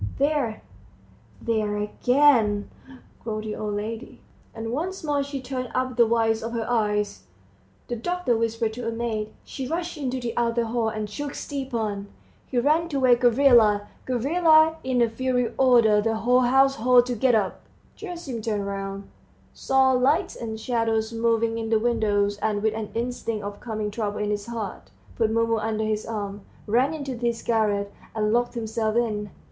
"There... 0.17 0.63
there... 1.39 1.77
again," 1.77 2.71
groaned 3.23 3.43
the 3.43 3.55
old 3.55 3.75
lady, 3.75 4.19
and 4.51 4.71
once 4.71 5.03
more 5.03 5.21
she 5.21 5.39
turned 5.39 5.69
up 5.75 5.95
the 5.95 6.07
whites 6.07 6.41
of 6.41 6.53
her 6.53 6.67
eyes. 6.67 7.25
The 7.87 7.95
doctor 7.97 8.35
whispered 8.35 8.73
to 8.73 8.87
a 8.87 8.91
maid, 8.91 9.31
she 9.43 9.67
rushed 9.67 9.99
into 9.99 10.19
the 10.19 10.33
outer 10.35 10.63
hall, 10.65 10.89
and 10.89 11.07
shook 11.07 11.35
Stepan, 11.35 12.07
he 12.47 12.57
ran 12.57 12.89
to 12.89 12.99
wake 12.99 13.21
Gavrila, 13.21 13.87
Gavrila 14.07 14.77
in 14.83 15.03
a 15.03 15.07
fury 15.07 15.53
ordered 15.55 16.05
the 16.05 16.15
whole 16.15 16.39
household 16.49 17.05
to 17.05 17.13
get 17.13 17.35
up. 17.35 17.61
Gerasim 17.95 18.41
turned 18.41 18.65
round, 18.65 19.07
saw 19.53 19.91
lights 19.91 20.35
and 20.35 20.59
shadows 20.59 21.13
moving 21.13 21.59
in 21.59 21.69
the 21.69 21.77
windows, 21.77 22.39
and 22.39 22.63
with 22.63 22.73
an 22.73 22.89
instinct 22.95 23.43
of 23.43 23.59
coming 23.59 23.91
trouble 23.91 24.17
in 24.17 24.31
his 24.31 24.47
heart, 24.47 24.89
put 25.15 25.29
Mumu 25.29 25.57
under 25.59 25.83
his 25.83 26.07
arm, 26.07 26.41
ran 26.65 26.95
into 26.95 27.15
his 27.17 27.43
garret, 27.43 27.93
and 28.15 28.33
locked 28.33 28.55
himself 28.55 28.95
in. 28.95 29.29